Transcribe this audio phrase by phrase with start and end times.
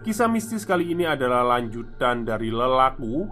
[0.00, 3.28] Kisah mistis kali ini adalah lanjutan dari lelaku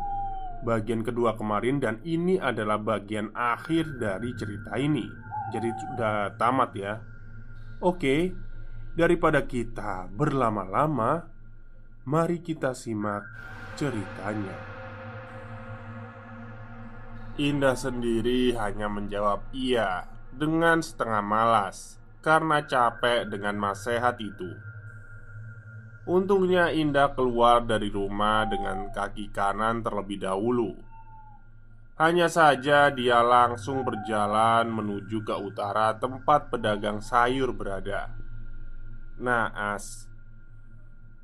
[0.61, 5.07] Bagian kedua kemarin dan ini adalah bagian akhir dari cerita ini.
[5.49, 7.01] Jadi sudah tamat ya.
[7.81, 8.37] Oke
[8.93, 11.25] Daripada kita berlama-lama
[12.05, 13.25] Mari kita simak
[13.81, 14.57] ceritanya.
[17.41, 20.05] Indah sendiri hanya menjawab iya
[20.37, 24.69] Dengan setengah malas Karena capek dengan nasihat itu
[26.09, 30.73] Untungnya Indah keluar dari rumah dengan kaki kanan terlebih dahulu.
[32.01, 38.09] Hanya saja dia langsung berjalan menuju ke utara tempat pedagang sayur berada.
[39.21, 40.09] Naas,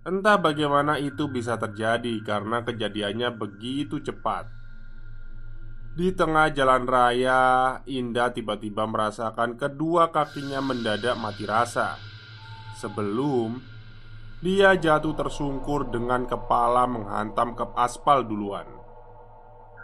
[0.05, 4.53] entah bagaimana itu bisa terjadi karena kejadiannya begitu cepat.
[5.97, 11.97] Di tengah jalan raya, Indah tiba-tiba merasakan kedua kakinya mendadak mati rasa.
[12.83, 13.74] Sebelum
[14.45, 18.69] dia jatuh tersungkur dengan kepala menghantam ke aspal duluan.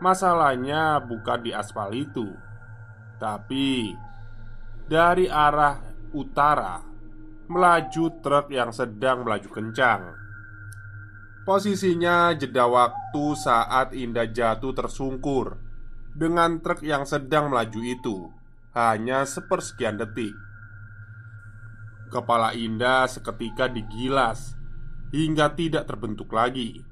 [0.04, 2.28] Masalahnya bukan di aspal itu,
[3.16, 3.96] tapi
[4.84, 5.80] dari arah
[6.12, 6.76] utara
[7.48, 10.12] melaju truk yang sedang melaju kencang.
[11.48, 15.56] Posisinya jeda waktu saat Indah jatuh tersungkur
[16.12, 18.28] dengan truk yang sedang melaju itu
[18.76, 20.36] hanya sepersekian detik.
[22.10, 24.58] Kepala Indah seketika digilas
[25.14, 26.82] hingga tidak terbentuk lagi.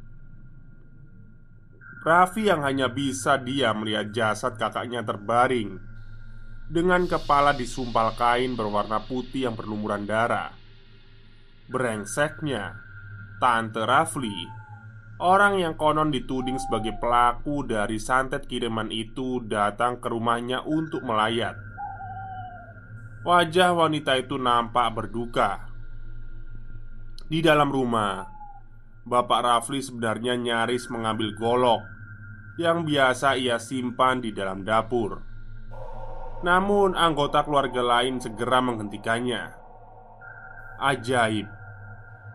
[2.06, 5.82] Raffi yang hanya bisa dia melihat jasad kakaknya terbaring
[6.70, 10.54] dengan kepala disumpal kain berwarna putih yang berlumuran darah.
[11.68, 12.78] Brengseknya,
[13.42, 14.46] Tante Rafli,
[15.18, 21.58] orang yang konon dituding sebagai pelaku dari santet kiriman itu datang ke rumahnya untuk melayat.
[23.28, 25.68] Wajah wanita itu nampak berduka.
[27.28, 28.24] Di dalam rumah,
[29.04, 31.84] Bapak Rafli sebenarnya nyaris mengambil golok
[32.56, 35.20] yang biasa ia simpan di dalam dapur.
[36.40, 39.52] Namun, anggota keluarga lain segera menghentikannya.
[40.80, 41.52] Ajaib,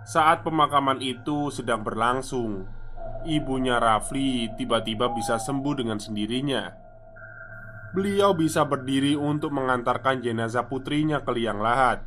[0.05, 2.69] saat pemakaman itu sedang berlangsung,
[3.25, 6.82] ibunya Rafli tiba-tiba bisa sembuh dengan sendirinya
[7.93, 12.01] beliau bisa berdiri untuk mengantarkan jenazah putrinya ke liang lahat.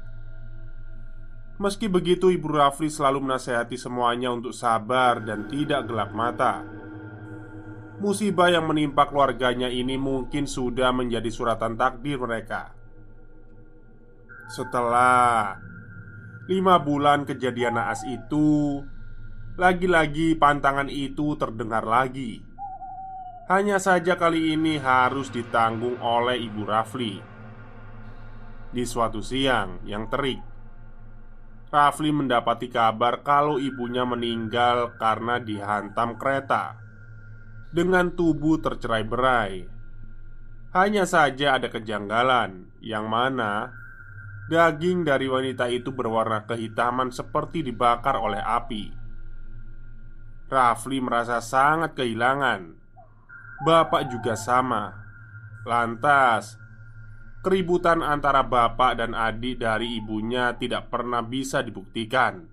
[1.56, 6.60] Meski begitu, Ibu Rafli selalu menasehati semuanya untuk sabar dan tidak gelap mata.
[7.96, 12.76] Musibah yang menimpa keluarganya ini mungkin sudah menjadi suratan takdir mereka.
[14.52, 15.56] Setelah
[16.44, 18.84] lima bulan kejadian naas itu,
[19.56, 22.44] lagi-lagi pantangan itu terdengar lagi.
[23.46, 27.22] Hanya saja kali ini harus ditanggung oleh Ibu Rafli.
[28.74, 30.42] Di suatu siang yang terik
[31.70, 36.74] Rafli mendapati kabar kalau ibunya meninggal karena dihantam kereta
[37.70, 39.52] Dengan tubuh tercerai berai
[40.74, 43.70] Hanya saja ada kejanggalan Yang mana
[44.46, 48.94] Daging dari wanita itu berwarna kehitaman seperti dibakar oleh api.
[50.46, 52.85] Rafli merasa sangat kehilangan
[53.64, 54.92] Bapak juga sama.
[55.64, 56.60] Lantas,
[57.40, 62.44] keributan antara bapak dan adik dari ibunya tidak pernah bisa dibuktikan.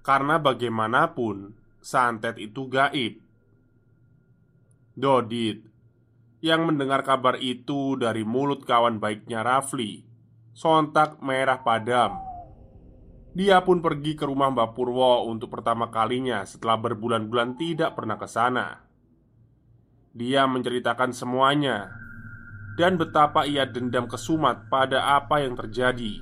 [0.00, 1.52] Karena bagaimanapun,
[1.82, 3.20] santet itu gaib.
[4.92, 5.66] Dodit
[6.42, 10.12] yang mendengar kabar itu dari mulut kawan baiknya Rafli
[10.52, 12.20] sontak merah padam.
[13.32, 18.28] Dia pun pergi ke rumah Mbak Purwo untuk pertama kalinya setelah berbulan-bulan tidak pernah ke
[18.28, 18.84] sana.
[20.12, 21.88] Dia menceritakan semuanya
[22.76, 26.20] dan betapa ia dendam kesumat pada apa yang terjadi.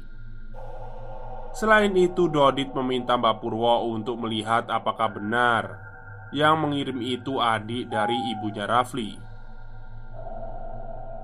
[1.50, 5.82] Selain itu, Dodit meminta Mbak Purwo untuk melihat apakah benar
[6.30, 9.18] yang mengirim itu adik dari ibunya Rafli.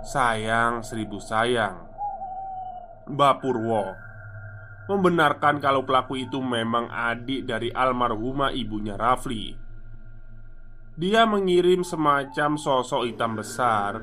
[0.03, 1.87] Sayang seribu sayang,
[3.07, 3.95] Mbak Purwo
[4.91, 9.66] membenarkan kalau pelaku itu memang adik dari almarhumah ibunya Rafli.
[10.97, 14.01] Dia mengirim semacam sosok hitam besar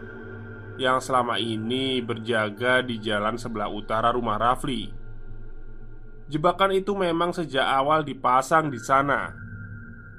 [0.77, 4.93] yang selama ini berjaga di jalan sebelah utara rumah Rafli.
[6.29, 9.33] Jebakan itu memang sejak awal dipasang di sana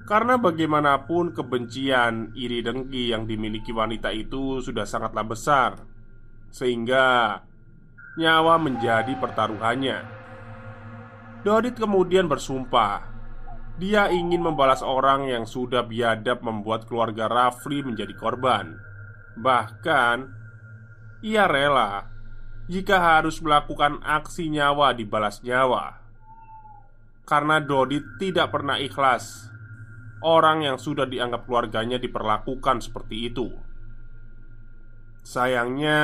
[0.05, 5.71] karena bagaimanapun kebencian, iri dengki yang dimiliki wanita itu sudah sangatlah besar
[6.53, 7.39] Sehingga
[8.19, 9.99] nyawa menjadi pertaruhannya.
[11.47, 13.14] Dodit kemudian bersumpah
[13.75, 18.79] dia ingin membalas orang yang sudah biadab membuat keluarga Rafli menjadi korban.
[19.35, 20.17] Bahkan,
[21.27, 22.07] ia rela
[22.71, 26.01] jika harus melakukan aksi nyawa dibalas nyawa.
[27.25, 29.49] Karena Dodit tidak pernah ikhlas
[30.25, 33.49] orang yang sudah dianggap keluarganya diperlakukan seperti itu.
[35.25, 36.01] Sayangnya,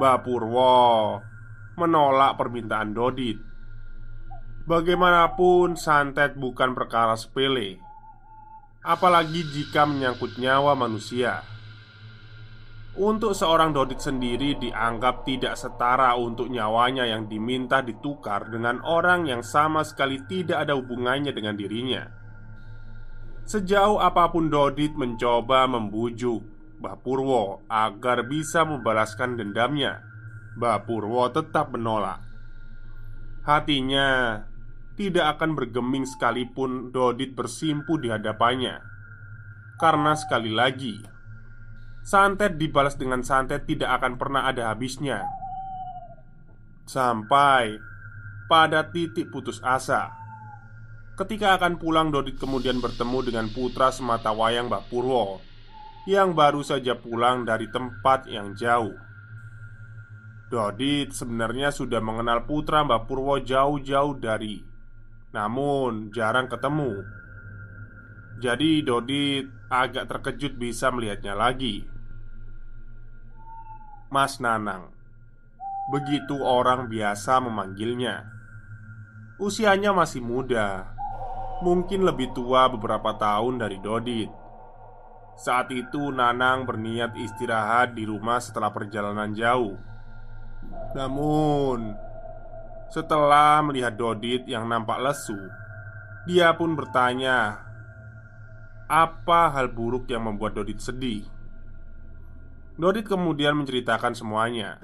[0.00, 0.76] Mbak Purwo
[1.76, 3.47] menolak permintaan Dodit.
[4.68, 7.80] Bagaimanapun, santet bukan perkara sepele,
[8.84, 11.40] apalagi jika menyangkut nyawa manusia.
[12.92, 19.40] Untuk seorang Dodit sendiri dianggap tidak setara untuk nyawanya yang diminta ditukar dengan orang yang
[19.40, 22.04] sama sekali tidak ada hubungannya dengan dirinya.
[23.48, 26.44] Sejauh apa pun Dodit mencoba membujuk
[26.76, 30.04] Mbah Purwo agar bisa membalaskan dendamnya
[30.60, 32.28] Mbah Purwo tetap menolak
[33.48, 34.44] Hatinya
[34.98, 38.82] tidak akan bergeming sekalipun Dodit bersimpu di hadapannya.
[39.78, 41.18] Karena sekali lagi
[42.08, 45.28] Santet dibalas dengan santet tidak akan pernah ada habisnya.
[46.88, 47.76] Sampai
[48.48, 50.08] pada titik putus asa.
[51.20, 55.44] Ketika akan pulang Dodit kemudian bertemu dengan putra semata wayang Mbak Purwo
[56.08, 58.96] yang baru saja pulang dari tempat yang jauh.
[60.48, 64.64] Dodit sebenarnya sudah mengenal putra Mbak Purwo jauh-jauh dari,
[65.38, 67.06] namun jarang ketemu.
[68.42, 71.86] Jadi Dodit agak terkejut bisa melihatnya lagi.
[74.10, 74.90] Mas Nanang,
[75.94, 78.26] begitu orang biasa memanggilnya.
[79.38, 80.90] Usianya masih muda,
[81.62, 84.30] mungkin lebih tua beberapa tahun dari Dodit.
[85.38, 89.78] Saat itu Nanang berniat istirahat di rumah setelah perjalanan jauh
[90.98, 91.94] Namun
[92.88, 95.36] Setelah melihat Dodit yang nampak lesu
[96.24, 97.60] Dia pun bertanya
[98.88, 101.28] Apa hal buruk yang membuat Dodit sedih?
[102.80, 104.80] Dodit kemudian menceritakan semuanya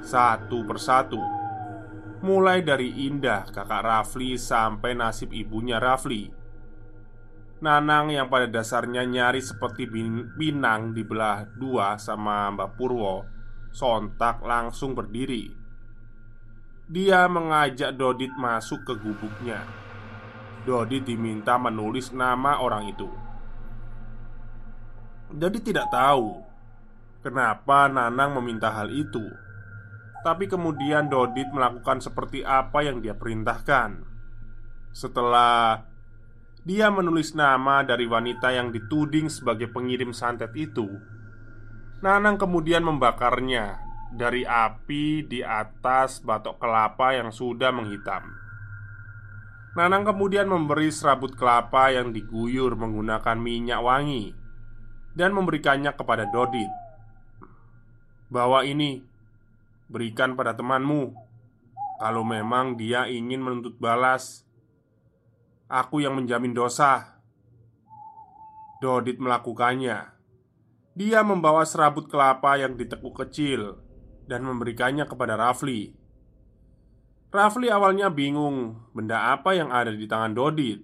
[0.00, 1.20] Satu persatu.
[2.24, 6.32] Mulai dari Indah kakak Rafli sampai nasib ibunya Rafli.
[7.60, 9.84] Nanang yang pada dasarnya nyari seperti
[10.36, 13.24] pinang dibelah dua sama Mbak Purwo
[13.72, 15.63] Sontak langsung berdiri
[16.84, 19.64] Dia mengajak Dodit masuk ke gubuknya.
[20.68, 23.08] Dodit diminta menulis nama orang itu.
[25.32, 26.44] Dodit tidak tahu
[27.24, 29.24] Kenapa Nanang meminta hal itu.
[30.20, 34.04] Tapi kemudian Dodit melakukan seperti apa yang dia perintahkan.
[34.92, 35.88] Setelah
[36.68, 40.84] dia menulis nama dari wanita yang dituding sebagai pengirim santet itu.
[42.04, 43.83] Nanang kemudian membakarnya
[44.14, 48.22] dari api di atas batok kelapa yang sudah menghitam.
[49.74, 54.30] Nanang kemudian memberi serabut kelapa yang diguyur menggunakan minyak wangi
[55.18, 56.70] dan memberikannya kepada Dodit.
[58.30, 59.02] Bawa ini,
[59.90, 61.10] berikan pada temanmu.
[61.98, 64.44] Kalau memang dia ingin menuntut balas,
[65.64, 67.16] Aku yang menjamin dosa
[68.84, 70.12] Dodit melakukannya
[70.92, 73.83] Dia membawa serabut kelapa yang ditekuk kecil
[74.24, 75.92] Dan memberikannya kepada Rafli
[77.28, 80.80] Rafli awalnya bingung Benda apa yang ada di tangan Dodit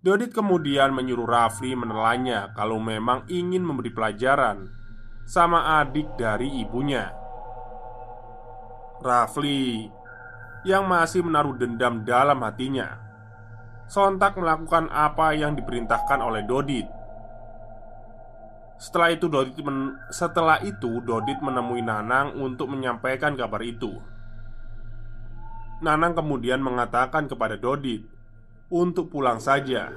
[0.00, 4.80] Dodit kemudian menyuruh Rafli menelannya Kalau memang ingin memberi pelajaran
[5.30, 7.06] sama adik dari ibunya.
[8.98, 9.86] Rafli
[10.66, 13.10] yang masih menaruh dendam dalam hatinya
[13.90, 16.86] sontak melakukan apa yang diperintahkan oleh Dodit.
[18.80, 24.00] Setelah itu Dodit men setelah itu Dodit menemui Nanang untuk menyampaikan kabar itu.
[25.84, 28.08] Nanang kemudian mengatakan kepada Dodit
[28.72, 29.92] untuk pulang saja.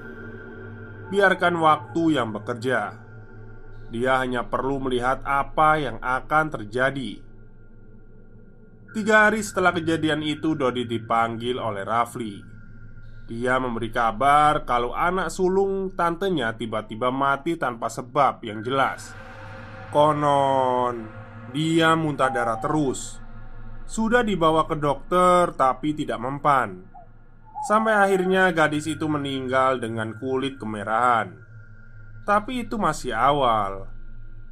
[1.07, 2.99] Biarkan waktu yang bekerja.
[3.87, 7.23] Dia hanya perlu melihat apa yang akan terjadi.
[8.91, 12.52] Tiga hari setelah kejadian itu, Dodit dipanggil oleh Rafli.
[13.23, 19.15] Dia memberi kabar kalau anak sulung tantenya tiba-tiba mati tanpa sebab yang jelas.
[19.95, 21.07] Konon,
[21.55, 23.23] dia muntah darah terus.
[23.87, 26.83] Sudah dibawa ke dokter tapi tidak mempan.
[27.63, 31.31] Sampai akhirnya gadis itu meninggal dengan kulit kemerahan.
[32.27, 33.87] Tapi itu masih awal.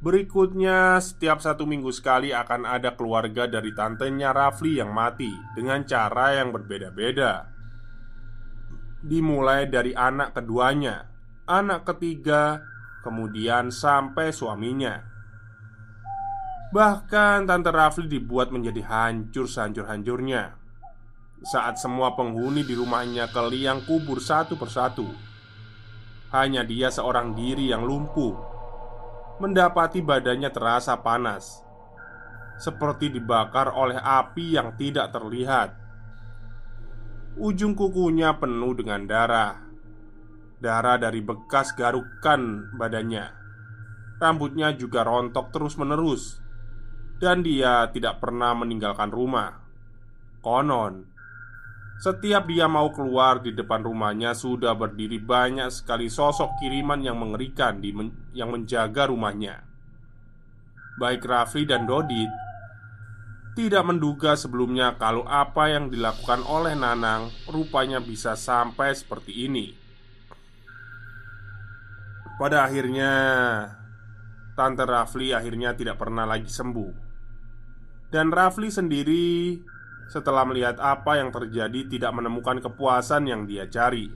[0.00, 6.42] Berikutnya setiap satu minggu sekali akan ada keluarga dari tantenya Rafli yang mati Dengan cara
[6.42, 7.51] yang berbeda-beda
[9.02, 11.10] Dimulai dari anak keduanya
[11.50, 12.62] Anak ketiga
[13.02, 15.02] Kemudian sampai suaminya.
[16.70, 20.54] Bahkan Tante Rafli dibuat menjadi hancur sehancur-hancurnya
[21.42, 25.10] Saat semua penghuni di rumahnya ke liang kubur satu persatu
[26.30, 28.38] Hanya dia seorang diri yang lumpuh
[29.42, 31.66] Mendapati badannya terasa panas
[32.62, 35.81] Seperti dibakar oleh api yang tidak terlihat
[37.40, 39.56] Ujung kukunya penuh dengan darah
[40.60, 43.26] Darah dari bekas garukan badannya
[44.20, 46.42] Rambutnya juga rontok terus-menerus
[47.22, 49.62] dan dia tidak pernah meninggalkan rumah.
[50.42, 51.06] Konon,
[52.02, 57.78] setiap dia mau keluar di depan rumahnya sudah berdiri banyak sekali sosok kiriman yang mengerikan
[57.78, 59.62] di men yang menjaga rumahnya.
[60.98, 62.26] Baik Rafli dan Dodit
[63.52, 69.76] tidak menduga sebelumnya kalau apa yang dilakukan oleh Nanang rupanya bisa sampai seperti ini.
[72.40, 73.12] Pada akhirnya,
[74.56, 76.92] Tante Rafli akhirnya tidak pernah lagi sembuh.
[78.08, 79.56] Dan Rafli sendiri
[80.08, 84.08] setelah melihat apa yang terjadi tidak menemukan kepuasan yang dia cari.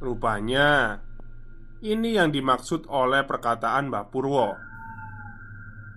[0.00, 0.98] Rupanya
[1.84, 4.71] ini yang dimaksud oleh perkataan Mbak Purwo.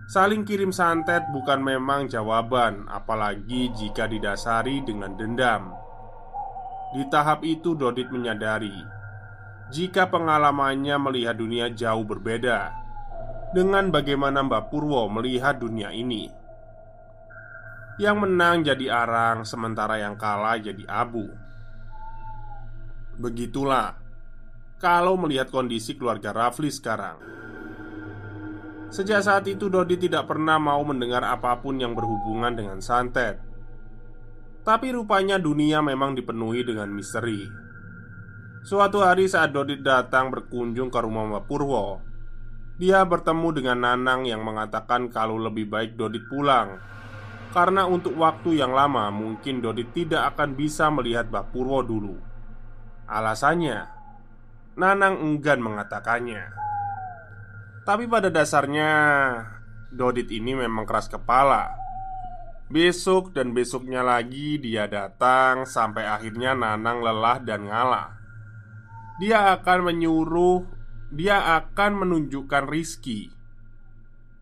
[0.06, 5.74] Saling kirim santet bukan memang jawaban, apalagi jika didasari dengan dendam.
[6.94, 8.96] Di tahap itu, Dodit menyadari
[9.74, 12.70] jika pengalamannya melihat dunia jauh berbeda
[13.50, 16.30] dengan bagaimana Mbak Purwo melihat dunia ini.
[17.96, 21.32] Yang menang jadi arang, sementara yang kalah jadi abu.
[23.16, 23.96] Begitulah
[24.78, 27.45] kalau melihat kondisi keluarga Rafli sekarang.
[28.94, 33.42] Sejak saat itu, Dodi tidak pernah mau mendengar apa pun yang berhubungan dengan santet.
[34.65, 37.65] Tapi rupanya dunia memang dipenuhi dengan misteri.
[38.65, 42.01] Suatu hari saat Dodit datang berkunjung ke rumah Mbak Purwo
[42.82, 46.82] Dia bertemu dengan Nanang yang mengatakan kalau lebih baik Dodit pulang
[47.54, 52.18] karena untuk waktu yang lama mungkin Dodit tidak akan bisa melihat Mbak Purwo dulu
[53.06, 53.86] Alasannya
[54.82, 56.50] Nanang enggan mengatakannya
[57.86, 58.89] Tapi pada dasarnya
[59.94, 61.70] Dodit ini memang keras kepala
[62.65, 68.18] Besok dan besoknya lagi dia datang Sampai akhirnya Nanang lelah dan ngalah
[69.22, 70.65] Dia akan menyuruh
[71.13, 73.30] Dia akan menunjukkan Rizky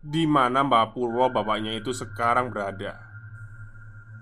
[0.04, 3.00] di mana Mbak Purwo bapaknya itu sekarang berada.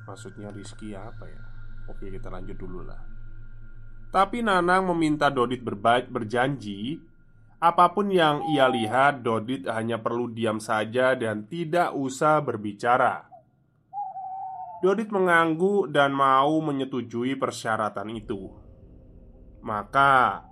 [0.06, 1.42] Maksudnya Rizky apa ya?
[1.90, 3.00] Oke kita lanjut dulu lah
[4.14, 7.00] Tapi Nanang meminta Dodit berbaik berjanji
[7.62, 13.30] Apa pun yang ia lihat Dodit hanya perlu diam saja dan tidak usah berbicara
[14.82, 18.50] Dodit mengangguk dan mau menyetujui persyaratan itu
[19.62, 20.42] Maka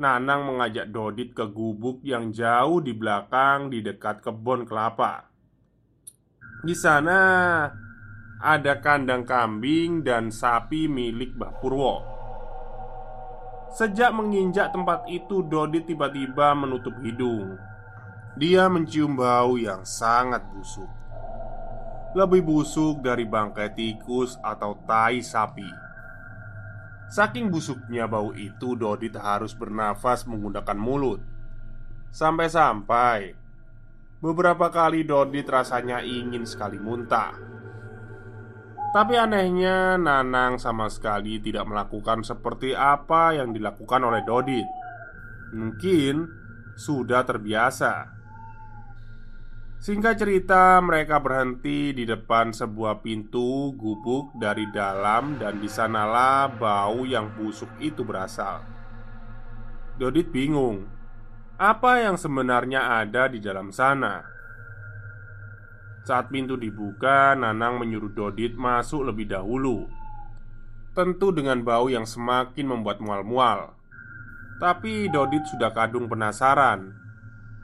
[0.00, 5.28] Nanang mengajak Dodit ke gubuk yang jauh di belakang di dekat kebun kelapa.
[6.64, 7.20] Di sana
[8.40, 12.19] ada kandang kambing dan sapi milik Mbah Purwo.
[13.70, 17.54] Sejak menginjak tempat itu, Dodi tiba-tiba menutup hidung.
[18.34, 20.90] Dia mencium bau yang sangat busuk.
[22.18, 25.70] Lebih busuk dari bangkai tikus atau tai sapi.
[27.10, 31.22] Saking busuknya bau itu, Dodit harus bernafas menggunakan mulut.
[32.10, 33.38] Sampai-sampai
[34.18, 37.49] beberapa kali Dodit rasanya ingin sekali muntah.
[38.90, 44.66] Tapi anehnya Nanang sama sekali tidak melakukan seperti apa yang dilakukan oleh Dodit
[45.54, 46.26] Mungkin
[46.74, 48.20] sudah terbiasa
[49.80, 57.08] Singkat cerita, mereka berhenti di depan sebuah pintu gubuk dari dalam dan di sanalah bau
[57.08, 58.60] yang busuk itu berasal.
[59.96, 60.84] Dodit bingung,
[61.56, 64.20] apa yang sebenarnya ada di dalam sana?
[66.04, 69.84] Saat pintu dibuka, Nanang menyuruh Dodit masuk lebih dahulu.
[70.96, 73.76] Tentu dengan bau yang semakin membuat mual-mual.
[74.60, 76.92] Tapi Dodit sudah kadung penasaran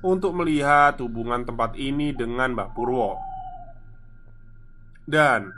[0.05, 3.21] untuk melihat hubungan tempat ini dengan Mbah Purwo.
[5.07, 5.53] Dan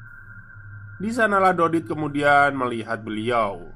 [0.99, 3.71] di sanalah Dodit kemudian melihat beliau.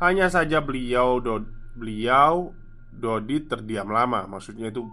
[0.00, 1.44] Hanya saja beliau do,
[1.76, 2.56] beliau
[2.90, 4.24] Dodit terdiam lama.
[4.24, 4.88] Maksudnya itu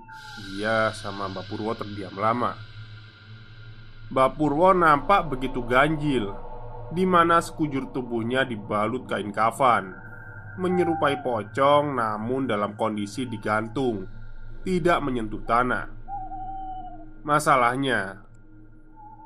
[0.51, 2.66] dia sama Mbak Purwo terdiam lama.
[4.07, 6.31] Mbak Purwo nampak begitu ganjil
[6.95, 9.91] di mana sekujur tubuhnya dibalut kain kafan
[10.57, 14.09] menyerupai pocong namun dalam kondisi digantung
[14.65, 15.85] tidak menyentuh tanah.
[17.23, 18.23] Masalahnya,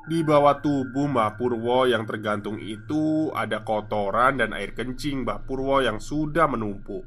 [0.06, 5.78] di bawah tubuh Mbah Purwo yang tergantung itu ada kotoran dan air kencing Mbah Purwo
[5.78, 7.06] yang sudah menumpuk.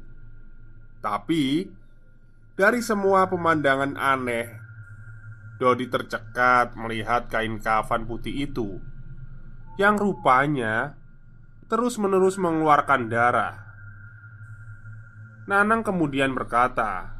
[1.04, 1.68] Tapi,
[2.56, 4.65] dari semua pemandangan aneh,
[5.56, 8.76] Dodi tercekat melihat kain kafan putih itu
[9.80, 10.96] yang rupanya
[11.68, 13.56] terus-menerus mengeluarkan darah.
[15.46, 17.16] Nanang kemudian berkata,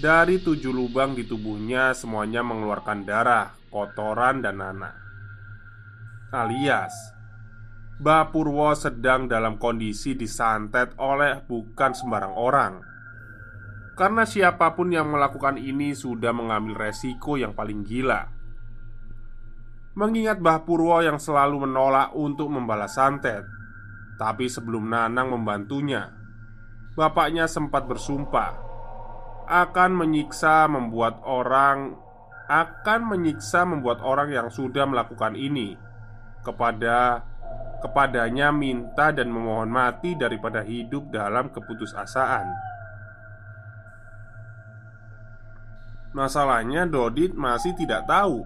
[0.00, 4.96] dari tujuh lubang di tubuhnya semuanya mengeluarkan darah, kotoran, dan nanah
[6.32, 6.94] Alias
[8.00, 12.89] Bapurwo sedang dalam kondisi disantet oleh bukan sembarang orang
[14.00, 18.32] Karena siapa pun yang melakukan ini sudah mengambil resiko yang paling gila
[19.92, 23.44] Mengingat Mbah Purwo yang selalu menolak untuk membalas santet
[24.16, 26.08] Tapi sebelum Nanang membantunya
[26.96, 28.70] Bapaknya sempat bersumpah
[29.50, 31.98] akan menyiksa membuat orang
[32.46, 35.74] akan menyiksa membuat orang yang sudah melakukan ini
[36.46, 37.26] kepada
[37.82, 42.46] kepadanya minta dan memohon mati daripada hidup dalam keputusasaan.
[46.10, 48.42] Masalahnya Dodit masih tidak tahu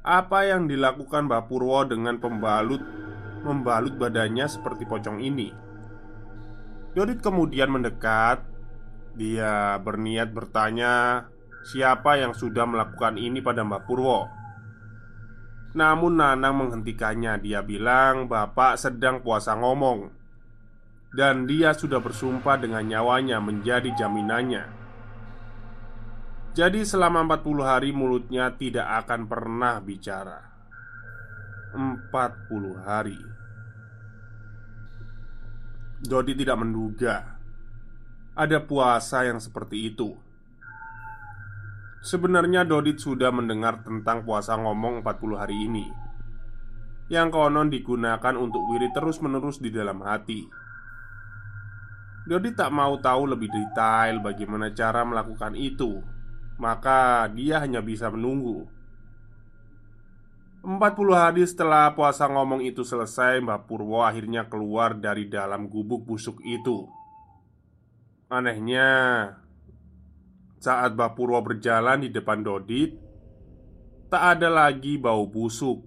[0.00, 2.80] apa yang dilakukan Mbak Purwo dengan pembalut
[3.44, 5.52] membalut badannya seperti pocong ini.
[6.96, 8.44] Dodit kemudian mendekat
[9.12, 11.26] dia berniat bertanya
[11.68, 14.40] siapa yang sudah melakukan ini pada Mbak Purwo.
[15.76, 17.38] Namun Nanang menghentikannya.
[17.38, 20.10] Dia bilang, "Bapak sedang puasa ngomong."
[21.14, 24.79] Dan dia sudah bersumpah dengan nyawanya menjadi jaminannya.
[26.50, 30.42] Jadi selama 40 hari mulutnya tidak akan pernah bicara.
[31.78, 32.10] 40
[32.82, 33.20] hari.
[36.02, 37.38] Dodi tidak menduga
[38.34, 40.10] ada puasa yang seperti itu.
[42.00, 45.84] Sebenarnya Dodit sudah mendengar tentang puasa ngomong 40 hari ini
[47.12, 50.48] Yang konon digunakan untuk wirid terus-menerus di dalam hati
[52.24, 56.00] Dodit tak mau tahu lebih detail bagaimana cara melakukan itu
[56.60, 58.68] Maka dia hanya bisa menunggu
[60.60, 60.76] 40
[61.16, 66.84] hari setelah puasa ngomong itu selesai Mbak Purwo akhirnya keluar dari dalam gubuk busuk itu
[68.30, 68.86] Anehnya,
[70.62, 72.94] saat Bapurwo berjalan di depan Dodit,
[74.06, 75.82] tak ada lagi bau busuk.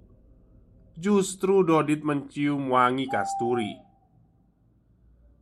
[0.99, 3.79] Justru Dodit mencium wangi kasturi.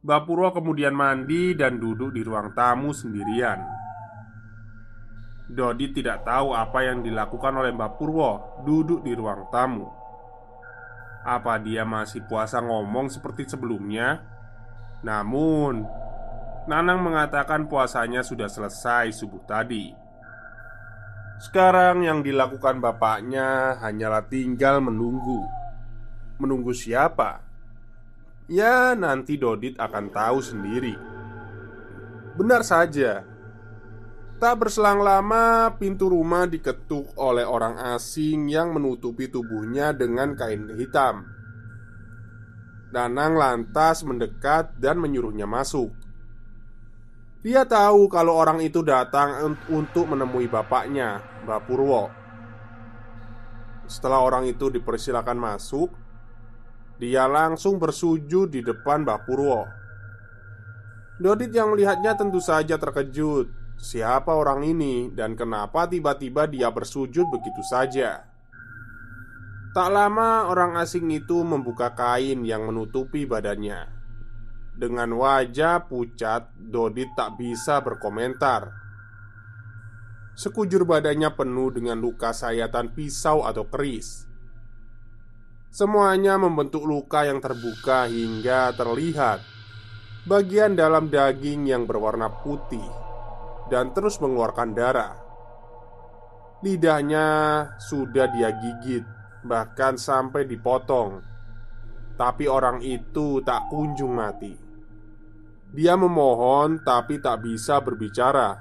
[0.05, 3.65] Bapurwo kemudian mandi dan duduk di ruang tamu sendirian.
[5.51, 9.91] Dodit tidak tahu apa yang dilakukan oleh Mbak Purwo duduk di ruang tamu.
[11.21, 14.25] Apa dia masih puasa ngomong seperti sebelumnya?
[15.05, 15.85] Namun,
[16.61, 19.97] Nanang mengatakan puasanya sudah selesai subuh tadi.
[21.41, 25.41] Sekarang yang dilakukan bapaknya hanyalah tinggal menunggu.
[26.37, 27.41] Menunggu siapa?
[28.45, 30.93] Ya, nanti Dodit akan tahu sendiri.
[32.37, 33.25] Benar saja,
[34.41, 41.29] tak berselang lama pintu rumah diketuk oleh orang asing yang menutupi tubuhnya dengan kain hitam.
[42.89, 45.93] Nanang lantas mendekat dan menyuruhnya masuk.
[47.45, 52.09] Dia tahu kalau orang itu datang untuk menemui bapaknya, Mbak Purwo.
[53.85, 55.93] Setelah orang itu dipersilakan masuk,
[56.97, 59.69] dia langsung bersujud di depan Mbak Purwo.
[61.21, 63.60] Dodit yang melihatnya tentu saja terkejut.
[63.81, 68.29] Siapa orang ini dan kenapa tiba-tiba dia bersujud begitu saja?
[69.73, 73.89] Tak lama orang asing itu membuka kain yang menutupi badannya.
[74.77, 78.69] Dengan wajah pucat, Dodit tak bisa berkomentar.
[80.37, 84.29] Sekujur badannya penuh dengan luka sayatan pisau atau keris.
[85.73, 89.41] Semuanya membentuk luka yang terbuka hingga terlihat
[90.29, 93.00] bagian dalam daging yang berwarna putih
[93.71, 95.15] dan terus mengeluarkan darah.
[96.59, 97.25] Lidahnya
[97.79, 99.07] sudah dia gigit,
[99.47, 101.23] bahkan sampai dipotong.
[102.19, 104.53] Tapi orang itu tak kunjung mati.
[105.71, 108.59] Dia memohon, tapi tak bisa berbicara.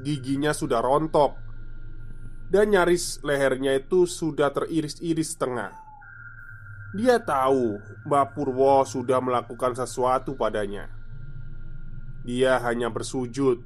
[0.00, 1.34] Giginya sudah rontok,
[2.48, 5.74] dan nyaris lehernya itu sudah teriris-iris setengah.
[6.96, 10.99] Dia tahu Mbak Purwo sudah melakukan sesuatu padanya.
[12.22, 13.64] Dia hanya bersujud,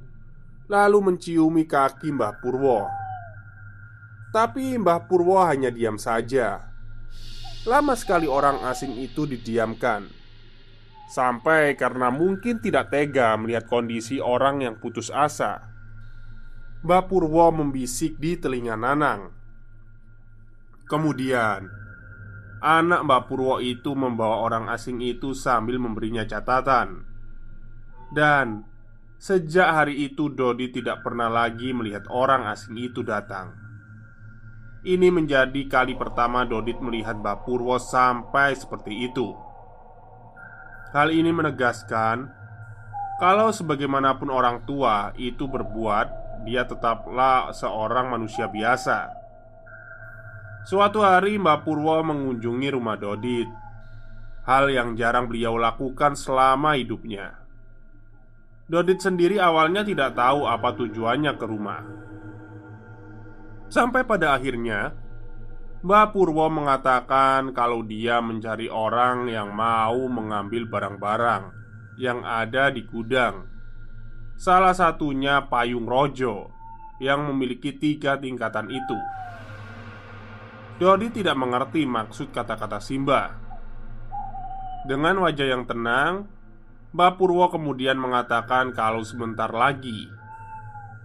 [0.71, 2.87] lalu menciumi kaki Mbah Purwo.
[4.31, 6.75] Tapi Mbah Purwo hanya diam saja.
[7.65, 10.05] Lama sekali orang asing itu didiamkan
[11.09, 15.65] Sampai karena mungkin tidak tega melihat kondisi orang yang putus asa
[16.85, 19.33] Mbah Purwo membisik di telinga Nanang
[20.85, 21.65] Kemudian
[22.61, 27.01] Anak Mbah Purwo itu membawa orang asing itu sambil memberinya catatan
[28.13, 28.67] Dan
[29.15, 33.65] Sejak hari itu Dodi tidak pernah lagi melihat orang asing itu datang
[34.85, 39.33] ini menjadi kali pertama Dodit melihat Mbak Purwo sampai seperti itu.
[40.93, 42.29] Hal ini menegaskan
[43.17, 46.07] kalau sebagaimanapun orang tua itu berbuat,
[46.45, 49.09] dia tetaplah seorang manusia biasa.
[50.69, 53.45] Suatu hari Mbak Purwo mengunjungi rumah Dodit
[54.45, 57.44] Hal yang jarang beliau lakukan selama hidupnya
[58.65, 61.85] Dodit sendiri awalnya tidak tahu apa tujuannya ke rumah.
[63.69, 64.93] Sampai pada akhirnya
[65.85, 71.53] Mbak Purwo mengatakan kalau dia mencari orang yang mau mengambil barang-barang
[72.01, 73.45] yang ada di gudang.
[74.33, 76.49] Salah satunya payung rojo
[76.97, 78.97] yang memiliki tiga tingkatan itu.
[80.81, 83.31] Dodi tidak mengerti maksud kata-kata Simba.
[84.89, 86.27] Dengan wajah yang tenang
[86.95, 90.07] Mbak Purwo kemudian mengatakan kalau sebentar lagi.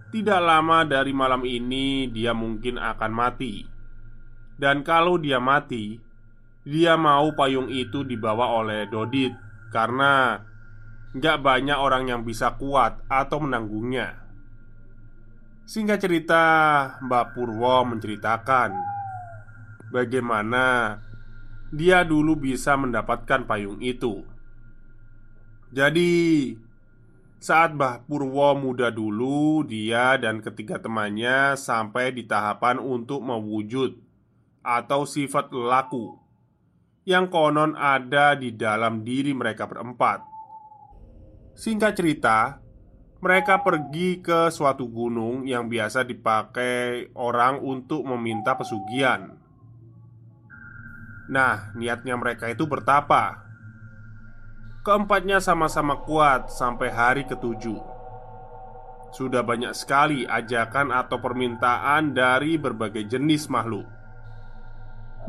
[0.07, 3.67] Tidak lama dari malam ini dia mungkin akan mati.
[4.55, 5.99] Dan kalau dia mati
[6.61, 9.33] Dia mau payung itu dibawa oleh Dodit
[9.73, 10.37] Karena
[11.17, 14.21] Gak banyak orang yang bisa kuat atau menanggungnya.
[15.65, 16.43] Singkat cerita
[17.01, 18.71] Mbak Purwo menceritakan
[19.89, 20.99] Bagaimana
[21.73, 24.30] Dia dulu bisa mendapatkan payung itu
[25.71, 26.51] Jadi
[27.41, 33.97] saat Mbah Purwo muda dulu, dia dan ketiga temannya sampai di tahapan untuk mewujud
[34.61, 36.21] atau sifat laku
[37.01, 40.21] yang konon ada di dalam diri mereka berempat.
[41.57, 42.61] Singkat cerita,
[43.21, 49.33] mereka pergi ke suatu gunung yang biasa dipakai orang untuk meminta pesugihan.
[51.31, 53.50] Nah, niatnya mereka itu bertapa
[54.81, 57.77] Keempatnya sama-sama kuat sampai hari ketujuh.
[59.13, 63.85] Sudah banyak sekali ajakan atau permintaan dari berbagai jenis makhluk,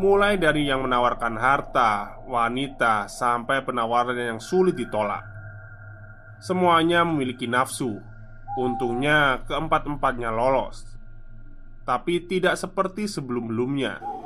[0.00, 5.20] mulai dari yang menawarkan harta, wanita, sampai penawaran yang sulit ditolak.
[6.40, 8.00] Semuanya memiliki nafsu.
[8.56, 10.84] Untungnya, keempat-empatnya lolos,
[11.84, 14.21] tapi tidak seperti sebelum-belumnya.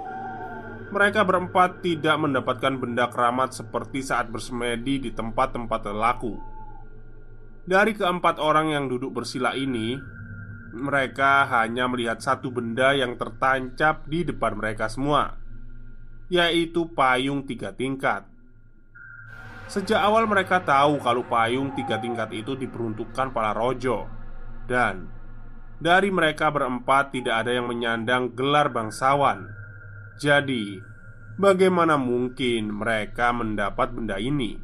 [0.87, 6.39] Mereka berempat tidak mendapatkan benda keramat seperti saat bersemedi di tempat-tempat lelaku.
[7.67, 9.99] Dari keempat orang yang duduk bersila ini,
[10.71, 15.35] mereka hanya melihat satu benda yang tertancap di depan mereka semua,
[16.31, 18.23] yaitu payung tiga tingkat.
[19.67, 24.07] Sejak awal mereka tahu kalau payung tiga tingkat itu diperuntukkan para rojo,
[24.71, 25.11] dan
[25.83, 29.66] dari mereka berempat tidak ada yang menyandang gelar bangsawan
[30.17, 30.81] jadi,
[31.37, 34.57] bagaimana mungkin mereka mendapat benda ini?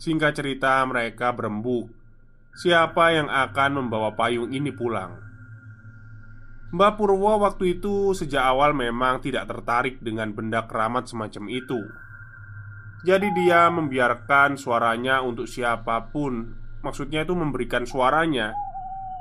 [0.00, 1.92] Singkat cerita, mereka berembuk.
[2.56, 5.20] Siapa yang akan membawa payung ini pulang?
[6.74, 11.80] Mbak Purwo waktu itu sejak awal memang tidak tertarik dengan benda keramat semacam itu.
[13.04, 18.56] Jadi dia membiarkan suaranya untuk siapa pun Maksudnya itu memberikan suaranya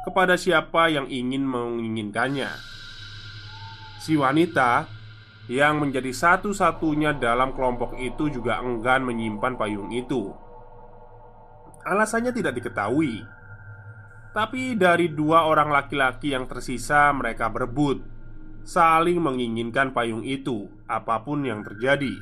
[0.07, 2.47] Kepada siapa yang ingin menginginkannya
[3.99, 4.87] Si wanita
[5.51, 10.31] yang menjadi satu-satunya dalam kelompok itu juga enggan menyimpan payung itu.
[11.83, 13.27] Alasannya tidak diketahui,
[14.33, 18.01] tapi dari dua orang laki-laki yang tersisa, mereka berebut,
[18.65, 22.17] saling menginginkan payung itu, apa pun yang terjadi.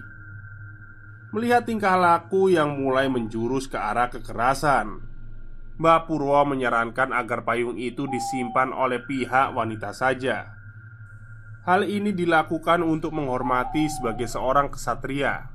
[1.31, 4.99] Melihat tingkah laku yang mulai menjurus ke arah kekerasan,
[5.79, 10.60] Mbak Purwo menyarankan agar payung itu disimpan oleh pihak wanita saja.
[11.61, 15.45] Hal ini dilakukan untuk menghormati sebagai seorang kesatria.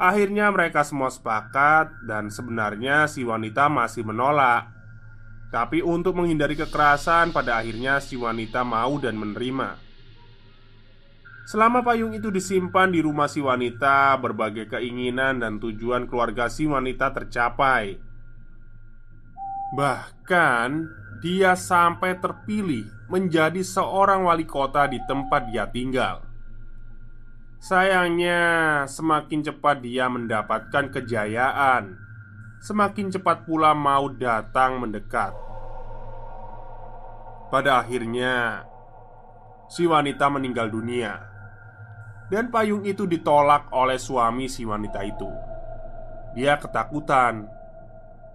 [0.00, 4.72] Akhirnya mereka semua sepakat dan sebenarnya si wanita masih menolak.
[5.52, 9.76] Tapi untuk menghindari kekerasan pada akhirnya si wanita mau dan menerima.
[11.46, 17.14] Selama payung itu disimpan di rumah si wanita, berbagai keinginan dan tujuan keluarga si wanita
[17.14, 17.96] tercapai.
[19.76, 20.68] Bahkan,
[21.22, 26.26] dia sampai terpilih menjadi seorang wali kota di tempat dia tinggal.
[27.62, 31.98] Sayangnya, semakin cepat dia mendapatkan kejayaan,
[32.62, 35.34] semakin cepat pula mau datang mendekat.
[37.50, 38.66] Pada akhirnya,
[39.66, 41.36] si wanita meninggal dunia
[42.26, 45.30] dan payung itu ditolak oleh suami si wanita itu.
[46.34, 47.48] Dia ketakutan.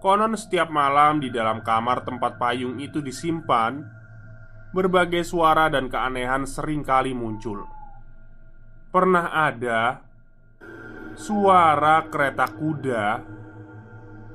[0.02, 3.86] Konon setiap malam di dalam kamar tempat payung itu disimpan,
[4.72, 7.68] berbagai suara dan keanehan sering kali muncul.
[8.88, 10.00] Pernah ada
[11.16, 13.04] suara kereta kuda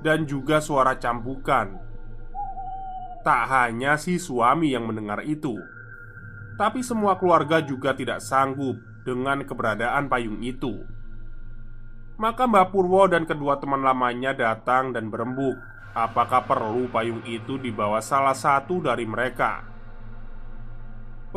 [0.01, 1.77] dan juga suara cambukan.
[3.25, 5.57] Tak hanya si suami yang mendengar itu,
[6.55, 10.85] tapi semua keluarga juga tidak sanggup dengan keberadaan payung itu.
[12.17, 15.59] Maka Mbak Purwo dan kedua teman lamanya datang dan berembuk
[15.97, 19.76] Apakah perlu payung itu dibawa salah satu dari mereka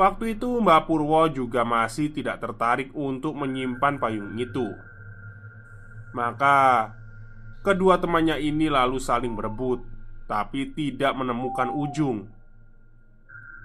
[0.01, 4.73] Waktu itu Mbak Purwo juga masih tidak tertarik untuk menyimpan payung itu
[6.17, 6.89] Maka
[7.61, 9.85] Kedua temannya ini lalu saling berebut
[10.25, 12.41] Tapi tidak menemukan ujung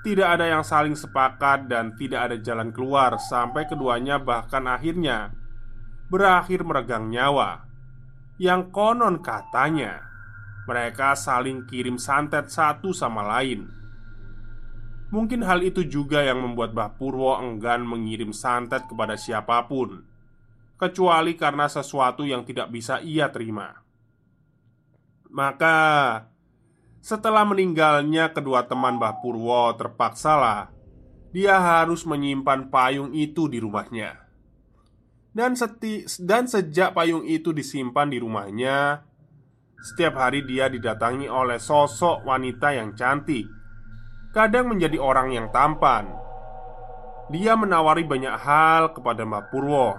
[0.06, 5.34] tidak ada yang saling sepakat dan tidak ada jalan keluar sampai keduanya bahkan akhirnya
[6.14, 7.66] berakhir meregang nyawa.
[8.38, 10.06] Yang konon katanya
[10.70, 13.66] mereka saling kirim santet satu sama lain.
[15.16, 20.04] Mungkin hal itu juga yang membuat Mbah Purwo enggan mengirim santet kepada siapa pun,
[20.76, 23.80] kecuali karena sesuatu yang tidak bisa ia terima.
[25.32, 25.80] Maka,
[27.00, 30.76] setelah meninggalnya kedua teman Mbah Purwo terpaksalah
[31.32, 34.20] Dia harus menyimpan payung itu di rumahnya.
[35.32, 39.04] Dan, seti, dan sejak payung itu disimpan di rumahnya
[39.76, 43.44] Setiap hari dia didatangi oleh sosok wanita yang cantik
[44.36, 46.12] Kadang menjadi orang yang tampan
[47.32, 49.96] Dia menawari banyak hal kepada Mbah Purwo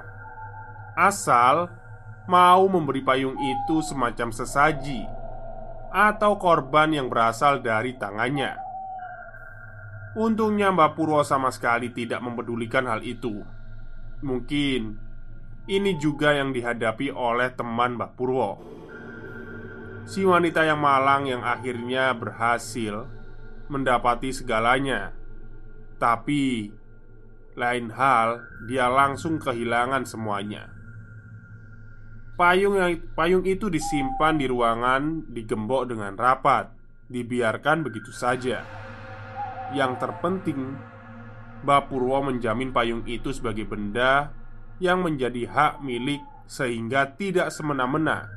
[0.92, 1.72] Asal
[2.26, 5.06] mau memberi payung itu semacam sesaji
[5.96, 8.58] atau korban yang berasal dari tangannya.
[10.18, 13.44] Untungnya Mbak Purwo sama sekali tidak mempedulikan hal itu.
[14.24, 14.96] Mungkin
[15.68, 18.50] ini juga yang dihadapi oleh teman Mbak Purwo.
[20.06, 23.08] Si wanita yang malang yang akhirnya berhasil
[23.68, 25.12] mendapati segalanya.
[25.96, 26.70] Tapi
[27.56, 30.70] lain hal, dia langsung kehilangan semuanya.
[32.36, 36.68] Payung yang payung itu disimpan di ruangan digembok dengan rapat,
[37.08, 38.60] dibiarkan begitu saja.
[39.72, 40.76] Yang terpenting,
[41.64, 44.36] Mbak Purwo menjamin payung itu sebagai benda
[44.76, 48.28] yang menjadi hak milik sehingga tidak semena-mena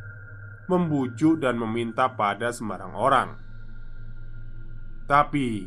[0.69, 3.48] membujuk dan meminta pada sembarang orang.
[5.09, 5.65] Tapi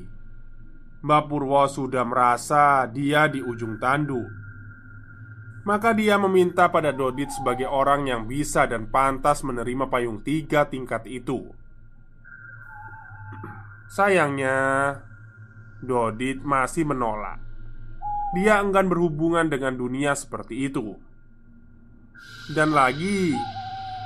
[1.02, 4.42] Mbak Purwo sudah merasa dia di ujung tanduk
[5.62, 11.06] maka dia meminta pada Dodit sebagai orang yang bisa dan pantas menerima payung tiga tingkat
[11.06, 11.54] itu.
[13.86, 14.98] Sayangnya
[15.78, 17.38] Dodit masih menolak.
[18.34, 20.96] Dia enggan berhubungan dengan dunia seperti itu.
[22.50, 23.38] Dan lagi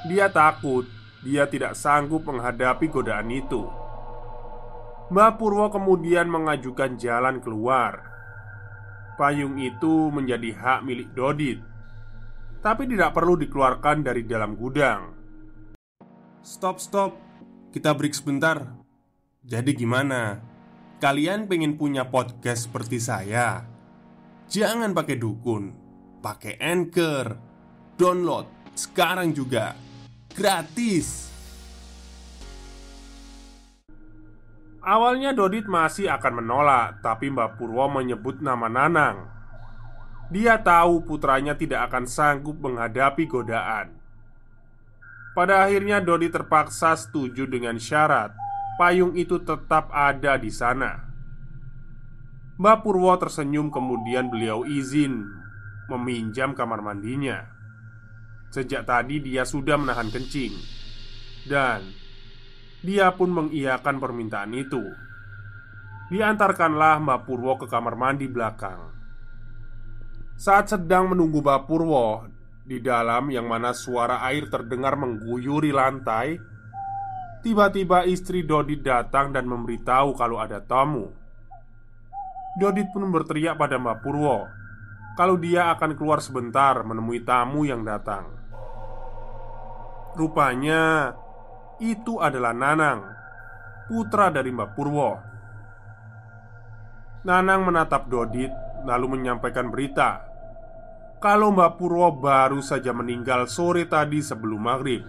[0.09, 0.85] Dia takut
[1.25, 3.86] Dia tidak sanggup menghadapi godaan itu
[5.07, 8.03] Mbak Purwo kemudian mengajukan jalan keluar.
[9.15, 11.63] Payung itu menjadi hak milik Dodit
[12.61, 15.15] Tapi tidak perlu dikeluarkan dari dalam gudang.
[16.43, 17.15] Stop, stop.
[17.71, 18.67] Kita break sebentar.
[19.47, 20.43] Jadi gimana?
[20.99, 23.63] Kalian pengen punya podcast seperti saya?
[24.51, 25.71] Jangan pakai dukun
[26.19, 27.39] Pakai anchor.
[27.95, 29.79] Download sekarang juga.
[30.35, 31.36] Gratis
[34.87, 39.27] Awalnya Dodit masih akan menolak, tapi Mbak Purwo menyebut nama Nanang.
[40.31, 43.99] Dia tahu putranya tidak akan sanggup menghadapi godaan.
[45.35, 48.31] Pada akhirnya Dodit terpaksa setuju dengan syarat
[48.79, 51.03] payung itu tetap ada di sana.
[52.57, 55.27] Mbak Purwo tersenyum kemudian beliau izin
[55.91, 57.43] meminjam kamar mandinya.
[58.55, 60.55] Sejak tadi dia sudah menahan kencing
[61.51, 62.06] Dan
[62.87, 64.79] Dia pun mengiyakan permintaan itu.
[66.07, 68.95] Diantarkanlah Mbak Purwo ke kamar mandi belakang.
[70.39, 72.31] Saat sedang menunggu Mbak Purwo
[72.63, 76.39] di dalam yang mana suara air terdengar mengguyuri lantai,
[77.43, 81.11] tiba-tiba istri Dodit datang dan memberitahu kalau ada tamu.
[82.55, 84.47] Dodit pun berteriak pada Mbak Purwo
[85.19, 88.31] kalau dia akan keluar sebentar menemui tamu yang datang.
[90.15, 91.13] Rupanya
[91.83, 93.05] itu adalah Nanang,
[93.91, 95.11] putra dari Mbak Purwo.
[97.27, 98.55] Nanang menatap Dodit
[98.87, 100.27] lalu menyampaikan berita
[101.17, 105.03] kalau Mbak Purwo baru saja meninggal sore tadi sebelum maghrib.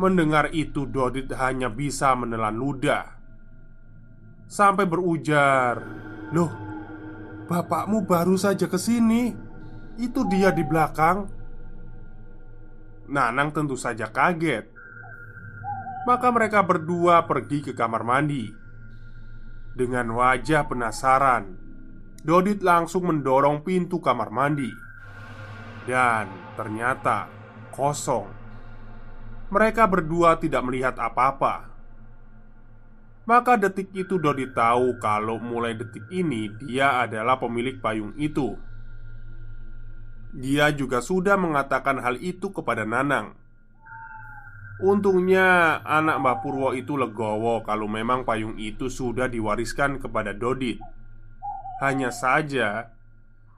[0.00, 3.04] Mendengar itu Dodit hanya bisa menelan ludah
[4.48, 5.76] Sampai berujar
[6.32, 6.48] Loh,
[7.44, 9.28] bapakmu baru saja ke sini
[10.00, 11.28] Itu dia di belakang
[13.12, 14.79] Nanang tentu saja kaget
[16.08, 18.60] Maka mereka berdua pergi ke kamar mandi
[19.74, 21.56] dengan wajah penasaran,
[22.20, 24.68] Dodit langsung mendorong pintu kamar mandi,
[25.88, 27.32] dan ternyata
[27.72, 28.28] kosong.
[29.48, 31.72] Mereka berdua tidak melihat apa-apa.
[33.24, 38.60] Maka detik itu Dodit tahu kalau mulai detik ini dia adalah pemilik payung itu.
[40.36, 43.39] Dia juga sudah mengatakan hal itu kepada Nanang.
[44.80, 50.80] Untungnya anak Mbah Purwo itu legowo kalau memang payung itu sudah diwariskan kepada Dodit.
[51.84, 52.96] Hanya saja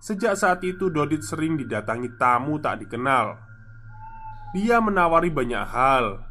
[0.02, 3.38] Sejak saat itu Dodit sering didatangi tamu tak dikenal.
[4.50, 6.26] Dia menawari banyak hal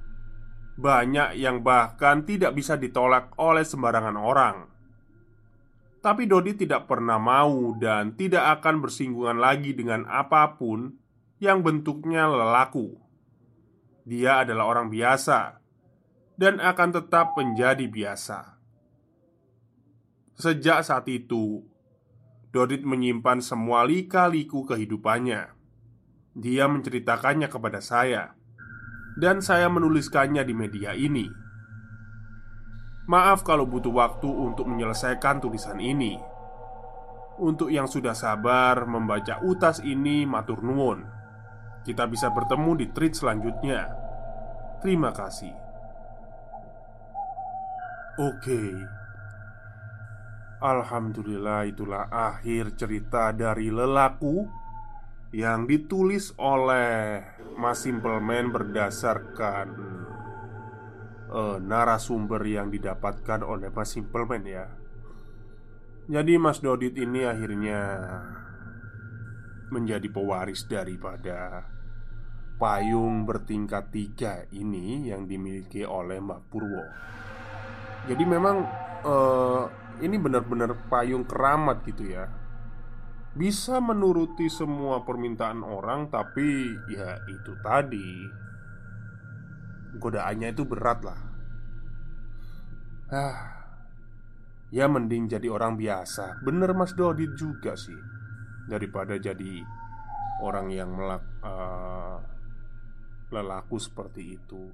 [0.75, 4.67] Banyak yang bahkan tidak bisa ditolak oleh sembarangan orang.
[6.04, 10.91] Tapi Dodit tidak pernah mau dan tidak akan bersinggungan lagi dengan apa pun
[11.39, 13.11] yang bentuknya lelaku
[14.05, 15.61] dia adalah orang biasa
[16.37, 18.57] dan akan tetap menjadi biasa.
[20.41, 21.61] Sejak saat itu,
[22.51, 25.55] Dodit menyimpan semua lika-liku kehidupannya.
[26.35, 28.35] Dia menceritakannya kepada saya,
[29.15, 31.31] dan saya menuliskannya di media ini.
[33.07, 36.19] Maaf kalau butuh waktu untuk menyelesaikan tulisan ini.
[37.39, 41.20] Untuk yang sudah sabar membaca utas ini, matur nuwun.
[41.81, 43.89] Kita bisa bertemu di tweet selanjutnya.
[44.81, 45.53] Terima kasih.
[48.21, 48.61] Oke.
[50.61, 54.45] Alhamdulillah itulah akhir cerita dari lelaku
[55.33, 57.23] yang ditulis oleh
[57.57, 59.67] Mas Simpleman berdasarkan
[61.33, 64.69] uh, narasumber yang didapatkan oleh Mas Simpleman ya.
[66.11, 67.79] Jadi Mas Dodit ini akhirnya
[69.71, 71.63] menjadi pewaris daripada
[72.62, 76.84] payung bertingkat tiga ini yang dimiliki oleh Mbak Purwo.
[78.05, 78.62] Jadi memang
[79.01, 79.65] uh,
[80.03, 82.29] ini benar-benar payung keramat gitu ya.
[83.31, 88.27] Bisa menuruti semua permintaan orang, tapi ya itu tadi
[89.95, 91.19] godaannya itu berat lah.
[93.12, 93.39] Ah,
[94.67, 96.43] ya mending jadi orang biasa.
[96.43, 98.11] Bener Mas Dodit juga sih
[98.71, 99.67] daripada jadi
[100.39, 102.23] orang yang melak uh,
[103.36, 104.71] lelaku seperti itu.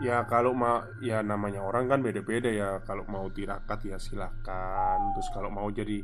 [0.00, 5.28] Ya kalau mau ya namanya orang kan beda-beda ya Kalau mau tirakat ya silahkan Terus
[5.28, 6.00] kalau mau jadi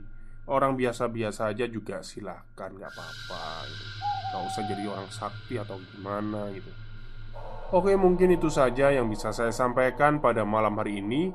[0.53, 3.87] orang biasa-biasa aja juga silahkan nggak apa-apa gitu.
[4.27, 6.69] Gak usah jadi orang sakti atau gimana gitu
[7.75, 11.35] Oke mungkin itu saja yang bisa saya sampaikan pada malam hari ini